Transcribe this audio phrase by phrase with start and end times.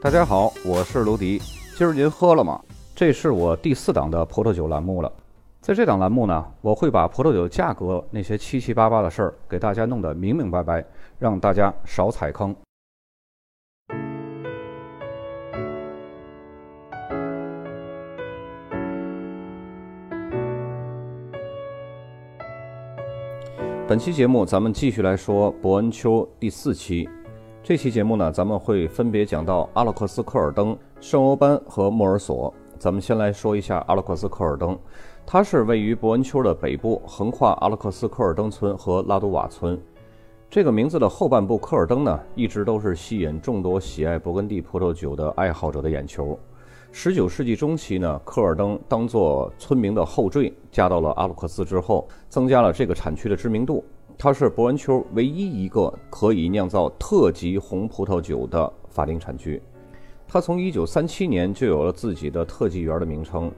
[0.00, 1.40] 大家好，我是卢迪。
[1.76, 2.62] 今儿您喝了吗？
[2.94, 5.12] 这是我第四档的葡萄酒栏目了。
[5.60, 10.84] 在这档栏目呢，我会把葡萄酒价格那些七七八八的事儿给大家弄得明明白白，
[11.18, 12.54] 让大家少踩坑。
[23.88, 27.08] 本期节目咱们继续来说伯恩丘第四期。
[27.68, 32.50] 这期节目呢，咱们会分别讲到阿勒克斯科尔登、圣欧班和莫尔索。
[32.78, 34.74] 咱们先来说一下阿勒克斯科尔登，
[35.26, 39.78] 它是位于伯恩丘的北部，横跨阿勒克斯科尔登村和拉多瓦村。
[40.48, 46.38] 这个名字的后半部科尔登呢，一直都是吸引众多喜爱勃艮第葡萄酒的爱好者的眼球。
[46.90, 53.84] 十九世纪中期呢，科尔登当做村民的后缀加到了阿勒克斯之后，增加了这个产区的知名度。
[54.20, 59.62] 它是博恩丘唯一一个可以酿造特级红葡萄酒的法定产区。
[60.26, 63.48] 它从一九三七年就有了自己的特级园的名称。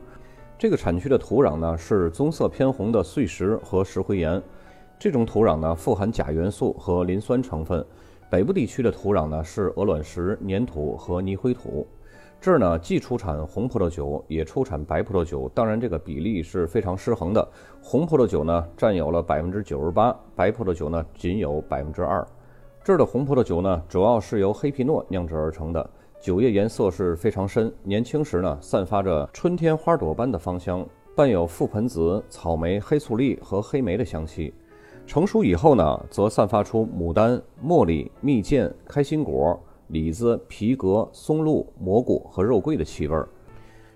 [0.59, 4.41] 这个产区的土壤呢是棕色偏红的碎石和石灰岩，
[4.99, 7.83] 这种土壤呢富含钾元素和磷酸成分。
[8.31, 11.89] 北部地区的土壤呢是鹅卵石、粘土和泥灰土。
[12.41, 17.47] 这儿呢，既出产红葡萄酒，也出产白葡萄酒，当然这个比例是非常失衡的。
[17.83, 22.27] 红葡萄酒呢占有了百分之九十八，白葡萄酒呢仅有百分之二。
[22.83, 30.83] 这儿的红葡萄酒呢，主要是由黑皮诺酿制而成的，酒液颜色是非常深，年轻时呢散发着春天花朵般的芳香，
[31.15, 34.55] 伴有覆盆子、草莓、黑醋栗和黑莓的香气。
[35.07, 39.61] 成熟以后呢，则散发出牡丹、茉莉、蜜饯、开心果。
[39.91, 43.29] 李子、皮革、松露、蘑菇和肉桂的气味儿。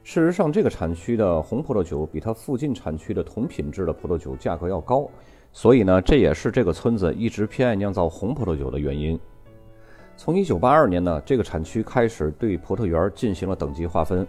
[0.03, 5.09] 事实上，这个产区的红葡萄酒比它附近产区的同品质的葡萄酒价格要高，
[5.51, 9.19] 所以呢，这也是这个村子一直偏爱酿造红葡萄酒的原因。
[10.17, 14.27] 从1982年呢，这个产区开始对葡萄园进行了等级划分，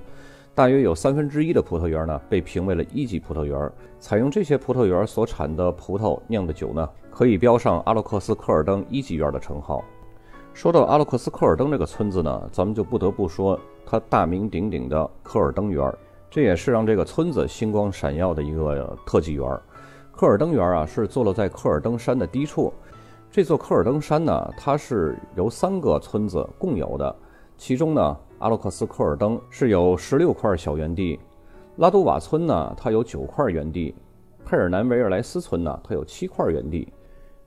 [0.56, 3.70] 大约有三分之一的葡萄园呢被评为了一级葡萄园。
[4.00, 9.84] 采用这些葡萄园所产的葡萄酿的酒呢，可以标上阿洛克斯科尔登一级园的称号。
[10.56, 15.94] 说到阿洛克斯科尔登这个村子呢，咱们就不得不说它大名鼎鼎的科尔登园，
[16.30, 19.46] 这也是让这个村子星光闪耀的一个特技园。
[20.14, 22.74] 科尔登园啊，是坐落在科尔登山的低处。
[23.30, 27.14] 这座科尔登山呢，它是由三个村子共有的，
[27.58, 31.20] 其中呢，阿洛克斯科尔登是有十六块小园地，
[31.76, 33.94] 拉多瓦村呢，它有九块园地，
[34.46, 36.88] 佩尔南维尔莱斯村呢，它有七块园地。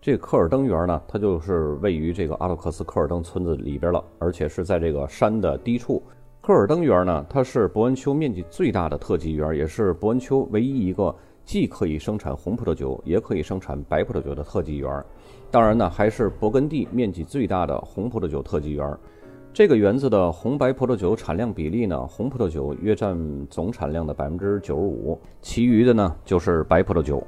[0.00, 6.00] 这个科尔登园呢，它就是位于这个阿洛克斯科尔登村子里边了，而且是在这个山的低处。
[6.40, 11.12] 科尔登园呢，它是伯恩丘面积最大的特级园，也是伯恩丘唯一一个
[11.44, 15.04] 既可以生产红葡萄酒，也可以生产白葡萄酒的特级园。
[15.50, 18.96] 当然呢，还是勃艮第面积最大的红葡萄酒特级园。
[19.52, 23.18] 这个园子的红白葡萄酒产量比例呢，红葡萄酒约占
[23.50, 27.20] 总产量的百分之九十五，其余的呢就是白葡萄酒。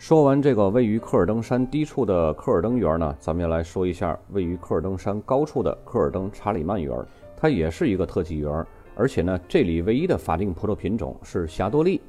[0.00, 6.98] 说完这个位于科尔登山低处的科尔登园呢，咱们要来说一下位于科尔登山高处的科尔登查理曼园。
[7.36, 8.66] 它也是一个特级园，
[8.96, 12.00] 而且呢，这里唯一的法定葡萄品种是霞多丽。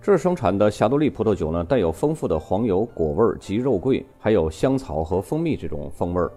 [0.00, 6.32] 这生产的霞多丽葡萄酒呢，带有丰富的黄油、果味及肉桂，还有香草和蜂蜜这种风味儿。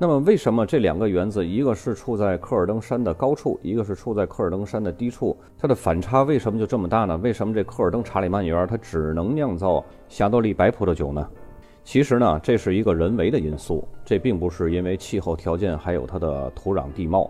[0.00, 5.36] 那么，为什么这两个园子，一个是处在科尔登山的高处，一个是处在科尔登山的低处？
[5.58, 7.16] 它的反差为什么就这么大呢？
[7.16, 11.28] 为什么这科尔登查理曼园它只能酿造霞多丽白葡萄酒呢？
[11.82, 17.28] 其实呢，这是一个人为的因素，这并不是因为气候条件还有它的土壤地貌。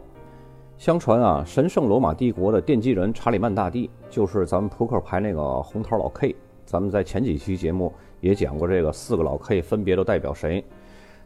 [0.76, 6.36] 相传啊，神圣罗马帝国的奠基人查理曼大帝就是咱们扑克牌那个红桃老 K。
[6.66, 7.90] 咱们在前几期节目
[8.20, 10.62] 也讲过，这个四个老 K 分别都代表谁？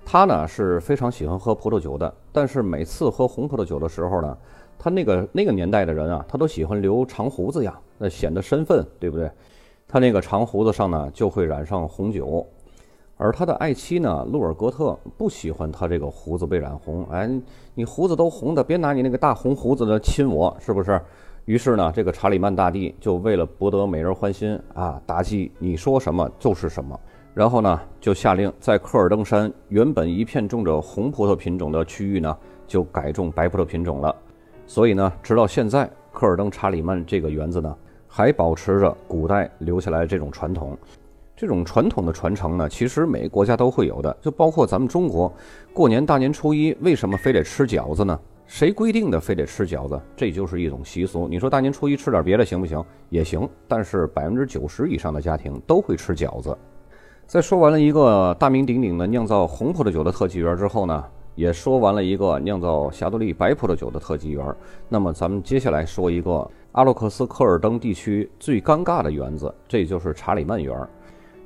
[0.05, 4.37] 他呢是非常喜欢喝葡萄酒的，但是每次喝红葡萄酒的时候呢，
[4.79, 9.31] 他那个那个年代的人啊，他都喜欢留长胡子呀，那显得身份，对不对？
[9.89, 12.47] 他那个长胡子上呢就会染上红酒，
[13.17, 17.31] 而他的爱妻呢，路尔格特不喜欢他这个胡子被染红，哎，
[17.75, 21.01] 你胡子都红的，别拿你那个大红胡子来亲我，是不是？
[21.45, 26.99] 于是呢，这个查理曼大帝就为了博得美人欢心啊，妲己你说什么就是什么。
[27.35, 32.37] 然后呢，就下令在科尔登山原本一片种着红葡萄品种的区域呢，
[32.67, 34.15] 就改种白葡萄品种了。
[34.67, 37.75] 所以呢，直到现在，科尔登查理曼这个园子呢，
[38.07, 40.77] 还保持着古代留下来这种传统。
[41.35, 45.33] 这种传统的传承呢，其实每个国家都会有的，就包括咱们中国，
[45.73, 48.19] 过年大年初一为什么非得吃饺子呢？
[48.47, 49.99] 谁规定的非得吃饺子？
[50.15, 51.27] 这就是一种习俗。
[51.27, 52.85] 你说大年初一吃点别的行不行？
[53.09, 56.57] 也行，但是百分之九十以上的家庭都会吃饺子。
[57.27, 61.03] 在说完了一个大名鼎鼎的酿造红葡萄酒的特级园之后呢，
[61.35, 64.45] 也说完了一个酿造霞多丽白葡萄酒的特级园。
[64.89, 70.77] 那么咱们接下来说一个阿洛克斯科尔登地区最尴尬的园子，这就是查理曼园。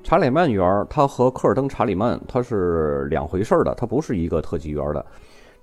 [0.02, 5.06] 查理曼园它和科尔登查理曼它是两回事儿的，它不是一个特级园的。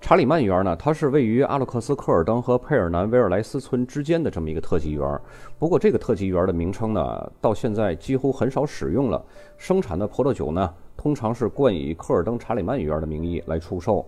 [0.03, 5.19] 查理曼园呢，它是位于阿洛克斯科尔登和佩尔南维尔莱斯村之间的这么一个特级园。
[5.57, 9.25] 不过这个特级园的名称呢，到现在几乎很少使用了。
[9.57, 14.05] 生产的葡萄酒呢，通常是冠以科尔登查理曼园的名义来出售。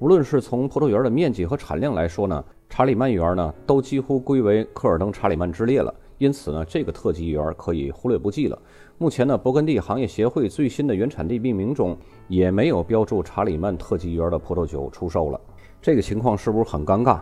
[0.00, 5.94] 无论是从葡萄园的面积和产量来说呢，查理曼园呢都几乎归为科尔登查理曼之列了。
[6.18, 8.58] 因此呢，这个特级园可以忽略不计了。
[8.98, 11.94] 目前呢，勃艮第行业协会最新的原产地命名中
[12.28, 15.38] 也没有标注查理曼特级园的葡萄酒出售了。
[15.82, 17.18] 这个情况是不是很尴尬？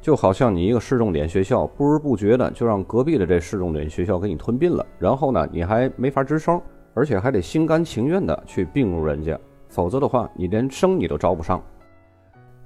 [0.00, 6.62] 就好像你一个市重点学校，不知不觉的就让隔壁的这市重点学校给你吞并了，然后呢，你还没法吱声，
[6.94, 9.36] 而且还得心甘情愿的去并入人家，
[9.68, 11.60] 否则的话，你连生你都招不上。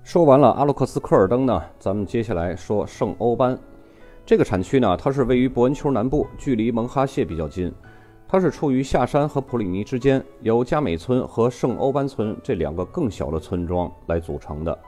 [0.02, 3.58] 说完了阿洛克斯科尔登呢，咱们接下来说圣欧班。
[4.26, 7.72] 这个产区呢，它是位于伯恩丘南部，距离蒙哈谢比较近。
[8.32, 14.78] 它是处于下山和普里尼之间，由加美村和圣欧班村这两个更小的村庄来组成的。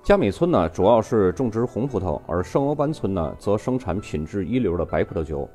[0.00, 5.48] 加美村呢，主要是种植红葡萄，而圣欧班村呢，则生产品质一流的白葡萄酒。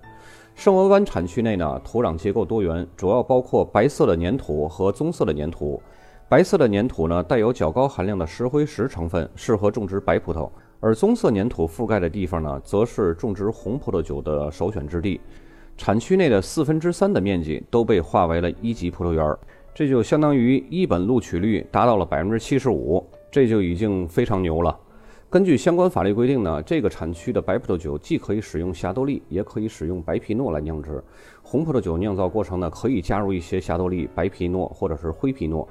[0.53, 5.81] 圣欧班产区内呢，土壤结构多元，主要包括白色的粘土和棕色的粘土。
[6.27, 10.50] 白色的粘土呢，带有较高含量的石灰石成分，适合种植白葡萄。
[10.81, 15.21] 而棕色粘土覆盖的地方呢，则是种植红葡萄酒的首选之地。
[15.80, 19.38] 产区内的四分之三的面积都被划为了一级葡萄园，
[19.74, 24.78] 这就相当于一本录取率达到了百分之七十五，这就已经非常牛了。
[25.30, 31.02] 根据相关法律规定呢，这个产区的白葡萄酒既可以使用霞多丽，也可以使用白皮诺来酿制。
[31.42, 35.66] 红葡萄酒酿造过程呢，可以加入一些霞多丽、白皮诺或者是灰皮诺，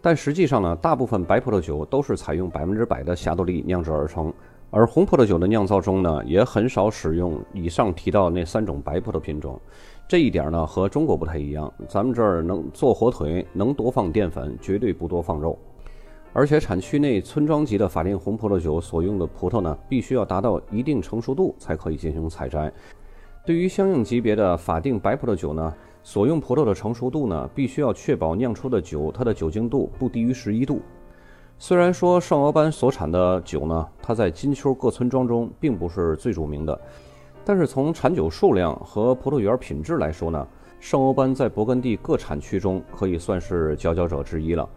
[0.00, 4.34] 但实际上呢，大部分白葡萄酒都是采用百分之百的霞多丽酿制而成。
[4.74, 9.60] 而红葡萄酒的酿造中呢，也很少使用以上提到那三种白葡萄品种。
[10.08, 11.70] 这一点呢，和中国不太一样。
[11.86, 15.58] 咱们这儿能做火腿，能多放淀粉，绝对不多放肉。
[16.32, 22.72] 而且产区内村庄级的法定红葡萄酒所用的葡萄呢，必须要达到一定成熟度才可以进行采摘。
[23.44, 30.80] 对于相应级别的法定白葡萄酒呢，所用葡萄的成熟度呢，必须要确保酿出的酒它的酒精度不低于十一度。
[31.64, 36.76] 虽然说圣欧班所产的酒呢，它在金秋各村庄中并不是最著名的，
[37.44, 40.44] 但是从产酒数量和葡萄园品质来说呢，
[40.80, 44.68] 圣欧班在勃艮第各产区中可以算是佼佼者之一了。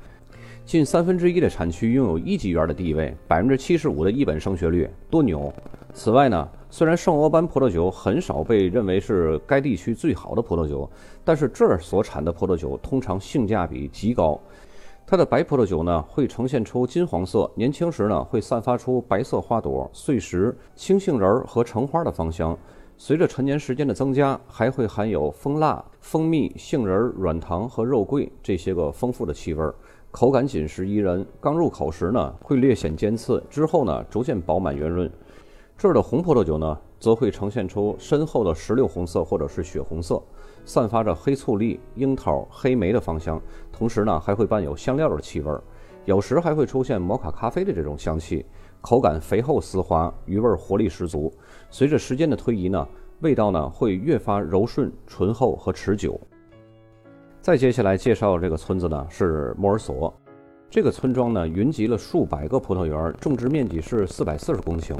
[0.63, 5.51] 近三分之一的产区拥有一级园的地位，百分之七十五的一本升学率，多牛！
[5.91, 10.87] 此外呢，虽然圣欧班葡萄酒很少被认为是该地区最好的葡萄酒，
[11.23, 14.39] 但是这儿所产的葡萄酒通常性价比极高。
[15.07, 22.57] 它的白葡萄酒呢，会呈现出金黄色，年轻时呢会散发出白色花朵、碎石、青杏仁儿和橙花的芳香。
[22.97, 29.63] 随着陈年时间的增加，还会含有蜂蜡、蜂蜜、杏仁、软糖和肉桂这些个丰富的气味，
[30.09, 31.23] 口感紧实宜人。
[31.39, 35.07] 刚入口时呢，会略显尖刺，之后呢逐渐饱满圆润。
[35.77, 40.19] 这儿的红葡萄酒呢，则会呈现出深厚的石榴红色或者是血红色。
[40.65, 43.41] 散发着黑醋栗、樱桃、黑莓的芳香，
[43.71, 45.63] 同时呢还会伴有香料的气味儿，
[46.03, 48.45] 有时还会出现摩卡咖啡的这种香气。
[48.81, 51.33] 口感肥厚丝滑，余味活力十足。
[51.71, 52.87] 随着时间的推移呢，
[53.21, 56.19] 味道呢会越发柔顺、醇厚和持久。
[57.41, 60.13] 再接下来介绍这个村子呢是莫尔索，
[60.69, 64.95] 这个村庄呢云集了数百个葡萄园，种植面积是四百四十公顷，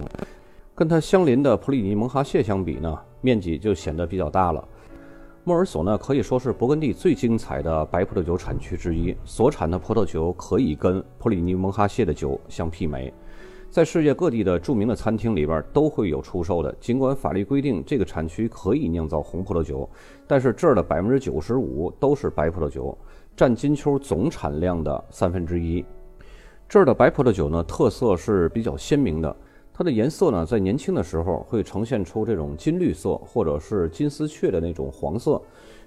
[0.74, 4.67] 跟它相邻的普里尼蒙哈谢相比呢，面积就显得比较大了。
[5.47, 13.13] 莫尔索呢，可以说是勃艮第最精彩的白葡萄酒产区之一，所产的葡萄酒可以跟普里尼蒙哈谢的酒相媲美，
[13.69, 16.73] 在世界各地的著名的餐厅里边都会有出售的。
[16.81, 19.87] 尽管法律规定这个产区可以酿造红葡萄酒，
[20.25, 22.97] 但是这儿的百分之九十五都是白葡萄酒，
[23.37, 25.85] 占金秋总产量的三分之一。
[26.67, 29.35] 这儿的白葡萄酒呢，特色是比较鲜明的。
[29.77, 35.41] 它的颜色呢，在年轻的时候会呈现出这种金绿色，或者是金丝雀的那种黄色。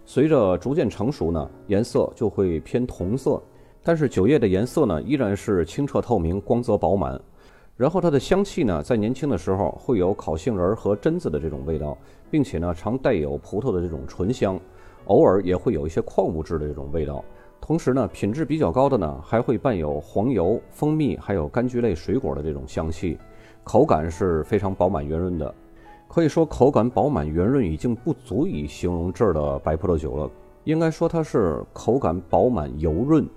[0.04, 3.42] 随着逐渐成熟呢，颜色就会偏铜色。
[3.82, 7.18] 但是酒液的颜色呢，依然是清澈透明、光泽饱满。
[7.78, 11.96] 然后它的香气呢，在年轻的时候会有烤杏仁和榛子的这种味道，
[12.30, 14.60] 并且呢，常带有葡萄的这种醇香，
[15.06, 17.24] 偶尔也会有一些矿物质的这种味道。
[17.58, 23.16] 同时呢，品质比较高的呢，还会伴有黄油、蜂蜜，还有柑橘类水果的这种香气。
[23.68, 25.54] 口感是非常饱满圆润的，
[26.08, 30.30] 可以说口感饱满圆润已经不足以形容这儿的白葡萄酒了，
[30.64, 33.28] 应该说它是口感饱满油润。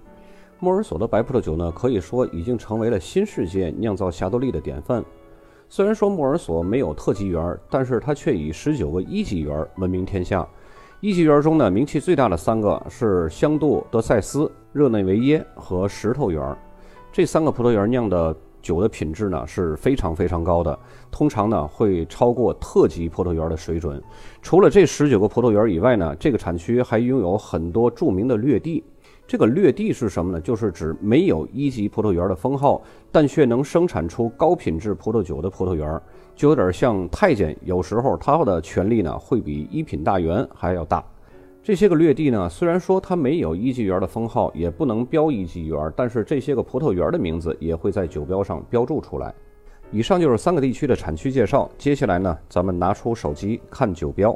[0.57, 5.03] 莫尔索的白葡萄酒呢，可以说已经成为了新世界酿造霞多丽的典范。
[5.67, 10.47] 虽然说莫尔索没有特级园，但是它却以十九个一级园闻名天下。
[11.01, 16.57] 一级园中呢，名气最大的三个是香杜德塞斯、热内维耶和石头园。
[17.11, 20.77] 这三个葡萄园酿的酒的品质呢是非常非常高的，
[21.09, 24.01] 通常呢会超过特级葡萄园的水准。
[24.41, 28.83] 除了这十九个葡萄园以外呢，这个产区还拥有很多著名的略地。
[29.27, 30.41] 这个略地是什么呢？
[30.41, 36.01] 就是指没有一级葡萄园的封号，但却能生产出高品质葡萄酒的葡萄园，
[36.35, 41.01] 就有点像太监，有时候他的权力呢会比一品大员还要大。
[41.63, 49.31] 这些个略地呢，虽然说它没有一级园的封号，也不能标一级园，但是这些个葡萄园的名字也会在酒标上标注出来。
[49.91, 54.35] 以上就是三个地区的产区介绍，接下来呢，咱们拿出手机看酒标。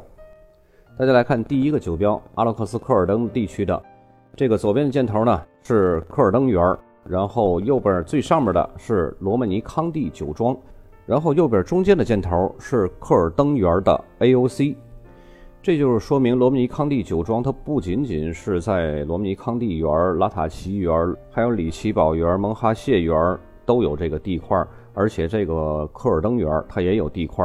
[0.96, 3.82] 大家来看第一个酒标，阿洛克斯科尔登地区的。
[4.36, 6.62] 这个左边的箭头呢是科尔登园，
[7.04, 10.56] 然后右边最上面的是罗曼尼康帝酒庄，
[11.06, 14.76] 然后右边中间的箭头是科尔登园的 AOC。
[15.66, 20.94] 这就是说明罗密尼康帝酒庄它不仅仅是在罗密尼康帝园、拉塔奇园，
[21.28, 27.44] 还有里奇堡园、蒙哈谢园都有这个地块，而且这个科尔登园它也有地块。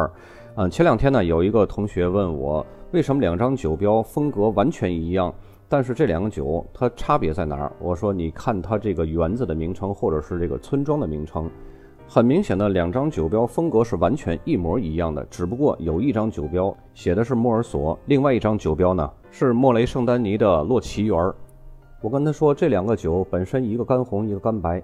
[0.54, 5.34] 嗯，前两天呢有一个同学问我，为什么两张酒标风格完全一样？
[5.68, 7.72] 但是这两个酒它差别在哪儿？
[7.80, 11.50] 我说你看它这个园子的名称，或者是这个村庄的名称，
[12.14, 21.18] 很明显的两张酒标风格是完全一模一样的，只不过有一张酒标写的是莫尔索，另外一张酒标呢是莫雷圣丹尼的洛奇园。
[22.02, 24.84] 我跟他说这两个酒本身一个干红一个干白，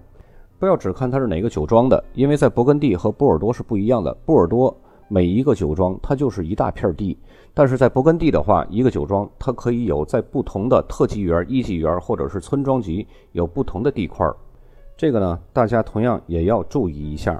[0.57, 4.73] 不要只看它是哪个酒庄的，因为在勃艮第和波尔多是不一样的，波尔多。
[5.09, 7.17] 每一个酒庄，它就是一大片地，
[7.53, 14.33] 但是在勃艮第的话，一个酒庄它可以有在不同的特级园、一级园或者是村庄级有不同的地块儿
[14.97, 17.39] 这个呢，大家同样也要注意一下。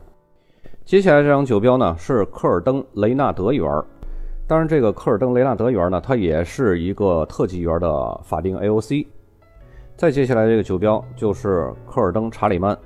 [0.85, 3.67] 接下来这张酒标呢是科尔登雷纳德园，
[4.45, 9.07] 当然这个科尔登雷纳德园呢，它也是一个特级园的法定 AOC。
[9.95, 12.77] 再接下来这个酒标就是科尔登查理曼，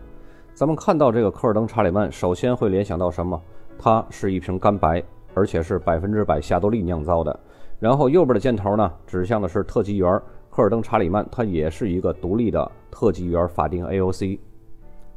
[0.54, 3.40] 咱们看到这个科尔登查理曼，首先会联想到什么？
[3.78, 7.38] 它是一瓶干白，而且是百分之百夏多利酿造的。
[7.78, 10.10] 然后右边的箭头呢，指向的是特级园
[10.50, 14.40] 科尔登查理曼，它也是一个独立的特级园法定 AOC。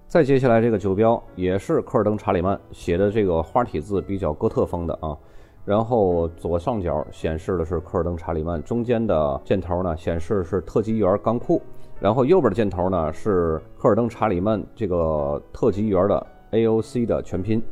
[0.06, 5.16] 再接下来这个酒标也是科尔登查理曼写的，这个花体字比较哥特风的啊。
[5.64, 11.61] 然后左上角显示的是科尔登查理曼，中间的箭头呢显示是特级园钢库，
[11.99, 17.62] 然后右边的箭头呢是科尔登查理曼这个特级园的 AOC 的全拼。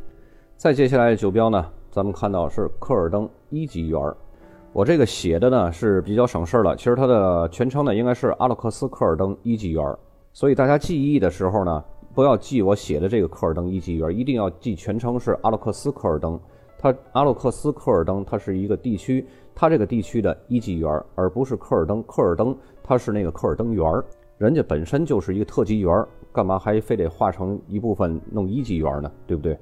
[0.57, 4.01] 再接下来酒标呢，咱们看到是科尔登一级园。
[4.73, 9.95] 我这个写的呢是比较省事儿了，其实它的全称呢应该是阿洛克斯科尔登一级园。
[10.33, 11.83] 所以大家记忆的时候呢，
[12.13, 16.39] 不要记我写的这个科尔登一级园，一定要记全称是阿洛克斯科尔登。
[16.77, 22.03] 它阿洛克斯科尔登它是一个地区，它这个地区的一级园，而不是科尔登。
[22.03, 23.85] 科尔登它是那个科尔登园，
[24.37, 29.11] 人家本身就是一个特级园，干嘛还非得划成一部分弄一级园呢？
[29.25, 29.57] 对不对？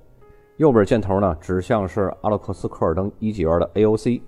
[0.58, 4.22] 右边箭头呢，指向是阿洛克斯科尔登一级园的 AOC。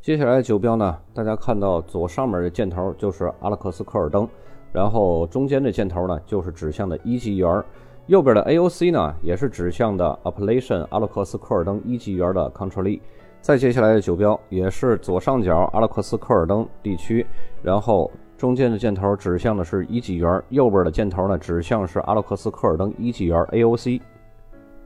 [0.00, 4.26] 接下来酒标呢，大家看到左上面的箭头就是阿洛克斯科尔登，
[4.72, 7.64] 然后中间的箭头呢就是指向的一级园，
[8.06, 12.98] 右边的 AOC 呢也是指向的 Appellation 阿洛克斯科尔登一级园的 c o n t r o l l
[13.40, 17.26] 再接下来的酒标也是左上角阿洛克斯科尔登地区，
[17.62, 24.00] 然后中间的箭头指向的是一级园，右边的箭头呢指向是阿洛克斯科尔登一级园 AOC。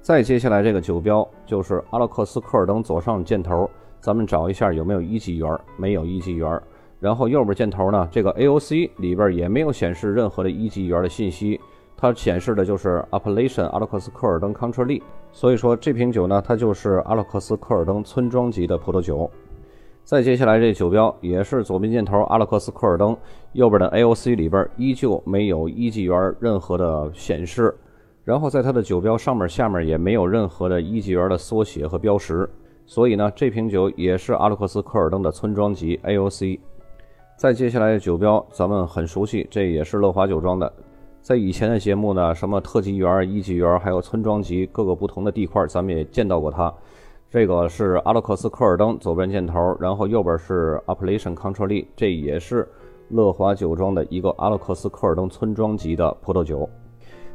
[0.01, 3.69] 再接下来这个酒标就是阿洛克斯科尔登左上箭头，
[4.01, 6.61] 咱们找一下有没有一级园，没有一级园。
[7.05, 11.61] 然后右边箭头呢，这个 AOC 里边也没有显示任何的一级园的信息，
[11.99, 14.99] 它显示的就是 Appellation 阿洛克斯科尔登 c o n t r o l l
[15.31, 19.31] 所以说这瓶酒呢，它就是阿洛克斯科尔登村庄级的葡萄酒。
[20.03, 23.15] 再接下来这酒标也是左边箭头阿洛克斯科尔登，
[23.53, 27.75] 右边的 AOC 里边依旧没有一级园任何的显示。
[28.25, 32.49] 然后在它的酒标上面、下面也没有任何的一级园的缩写和标识，
[32.87, 36.61] 所以呢，这瓶酒也是阿洛克斯科尔登的村庄级 AOC。
[37.37, 40.73] 再接下来的酒标，咱们很熟悉，这也是乐华酒庄的。
[41.21, 46.73] 在以前的节目呢，什么特级园、一级园，还有村庄级各个不同的地块，咱们也见到过它。
[47.29, 52.69] 这个是阿洛克斯科尔登，左边箭头，然后右边是 Appellation c o n t r o l 这也是
[53.09, 56.69] 乐华酒庄的一个阿洛克斯科尔登村庄级的葡萄酒。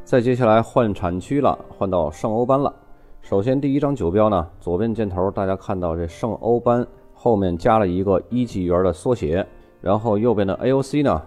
[0.06, 2.74] 再接下来换产区了，换到圣欧班了。
[3.22, 9.46] 首先第一张酒标呢，左边箭头大家看到这圣欧班后面加了一个一级园的缩写，
[9.82, 11.22] 然后右边的 AOC 呢，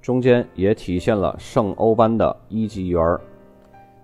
[0.00, 3.02] 中间也体现了圣欧班的一级圆。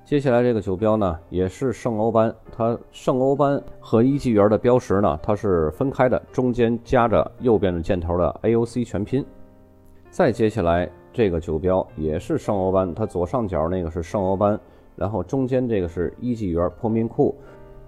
[0.04, 9.24] 接下来这个酒标呢，也是圣欧班，它圣欧班和一级圆的标识呢，它是分开的，中间夹着右边的箭头的 AOC 全拼。
[10.08, 14.58] 再接下来这个酒标也是圣欧班，它左上角那个是圣欧班，
[14.94, 17.34] 然后中间这个是一级圆破冰库，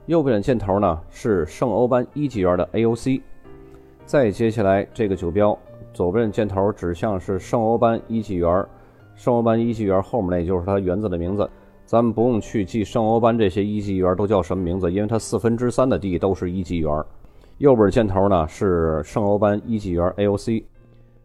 [0.07, 3.21] 右边的箭头呢是圣欧班一级圆的 AOC。
[4.05, 5.57] 再接下来这个酒标
[5.99, 8.65] 左边箭头指向是圣欧班一级园，
[9.17, 11.51] 圣欧班一级园后面那就是它园子的名字。
[11.85, 17.05] 咱们不用去记圣欧班这些一级园都叫什么名字，因为它四分之三的地都是一级园。
[17.57, 20.63] 右边箭头呢是圣欧班一级园 AOC。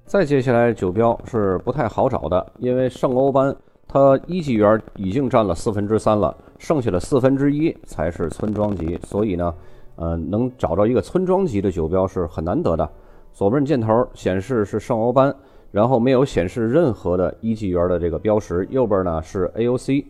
[0.06, 3.56] 再接下来酒标是不太好找的，因为圣欧班
[3.88, 9.54] 它一级园已经占了四分之三了，剩下的四分之一才是村庄级，所以呢，
[9.98, 12.90] 呃，能找到一个村庄级的酒标是很难得的。
[13.34, 15.36] 左边箭头显示是圣欧班，
[15.72, 20.06] 然后没有显示任何的一级园的这个标识，右边呢是 AOC。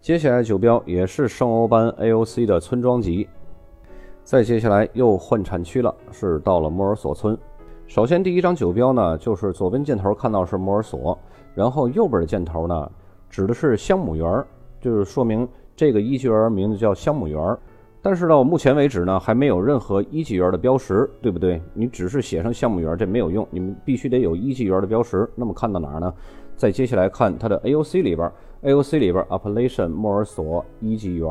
[0.00, 3.28] 接下来酒标也是圣欧班 AOC 的村庄级，
[4.24, 7.38] 再接下来又换产区了，是到了莫尔索村。
[7.86, 11.16] 首先第一张酒标呢，就是左边箭头看到是莫尔索，
[11.54, 12.90] 然后右边的箭头呢
[13.30, 14.44] 指的是香母园，
[14.80, 17.56] 就是说明这个一级园名字叫香母园。
[18.04, 21.58] 但是到目前为止呢，还没有任何一级园的标识，对不对？
[21.72, 25.26] 你只是写上项目园，这没有用，你们必须得有一级园的标识。
[25.34, 26.12] 那么看到哪儿呢？
[26.54, 28.30] 再接下来看它的 AOC 里边。
[28.62, 31.26] AOC 里边，Appellation 莫尔索一级园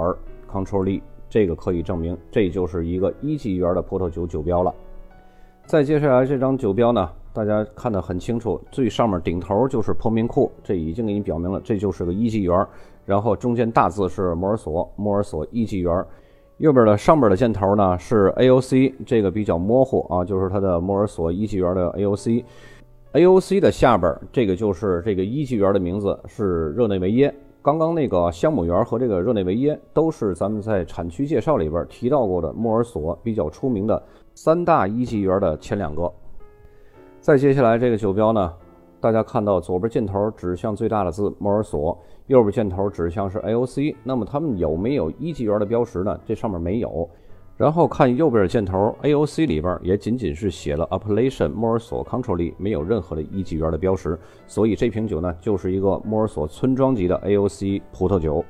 [0.52, 4.74] Control 力，这个可以证明这就是一个一级园的葡萄酒酒标了。
[5.68, 12.68] 再接下来这张酒标呢，大家看得很清楚，最上面顶头就是破冰库，这已经给你表明了这就是个一级园。
[13.06, 16.04] 然后中间大字是莫尔索，莫尔索一级园。
[16.58, 22.44] 右边的上边的箭头呢是 AOC，这个比较模糊啊，就是它的莫尔索一级园的 AOC。
[23.14, 27.34] AOC 的下边，这个就是这个一级园的名字是热内维耶。
[27.62, 34.02] 刚刚那个香母园和这个热内维耶都是咱们在产区介绍里边提到过的莫尔索比较出名的
[34.34, 36.12] 三大一级园的前两个。
[37.20, 38.54] 再接下来这个酒标呢，
[39.04, 43.94] 大家看到左边箭头指向最大的字莫尔索，右边箭头指向是 AOC。
[44.02, 46.18] 那么它们有没有一级园的标识呢？
[46.26, 47.10] 这上面没有。
[47.58, 58.42] 然后看右边的箭头，AOC 里边也仅仅是写了 Appellation 莫尔索 Control 力，没有任何的一级园的标识，所以这瓶酒呢就是一个莫尔索村庄级的 AOC 葡萄酒。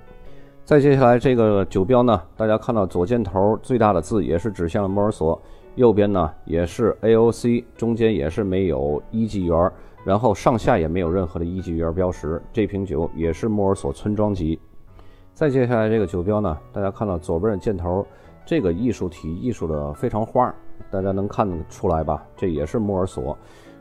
[0.63, 5.41] 再接下来这个酒标呢，大家看到左箭头最大的字也是指向了莫尔索，
[5.73, 9.71] 右边呢也是 AOC，中间也是没有一级园，
[10.03, 14.59] 然后上下也没有任何的一级园标识，这瓶酒也是莫尔索村庄级。
[15.33, 18.05] 再接下来这个酒标呢，大家看到左边的箭头。
[18.45, 20.53] 这个艺术体艺术的非常花，
[20.91, 22.21] 大家能看得出来吧？
[22.35, 23.37] 这也是莫尔索。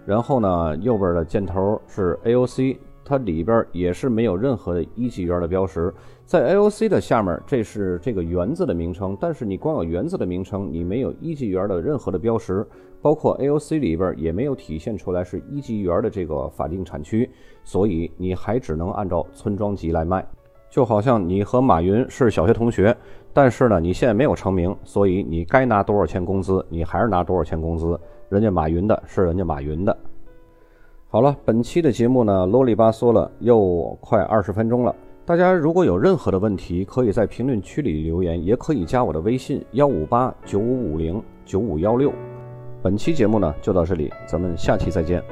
[0.06, 5.92] 然后呢，右边的箭头是 AOC，它里边也是没有任何的一级园的标识。
[6.24, 12.64] 在 AOC 的下面，这是这个园子的名称，但是你光有园子的名称，你没有一级园的任何的标识，
[13.02, 17.28] 包括 AOC 里边也没有体现出来是一级园的这个法定产区，
[17.64, 20.24] 所以你还只能按照村庄级来卖。
[20.70, 22.96] 就好像你和马云是小学同学，
[23.34, 28.00] 但是呢，你现在没有成名，所以你该拿多少钱工资，你还是拿多少钱工资。
[28.30, 29.94] 人家马云的是人家马云的。
[31.08, 34.96] 好了，本期的节目呢，啰里吧嗦了又快二十分钟了。
[35.26, 42.10] 大家如果有任何的问题，可以在评论区里留言，也可以加我的微信幺五八九五五零九五幺六。
[42.82, 45.22] 本期节目呢就到这里，咱们下期再见。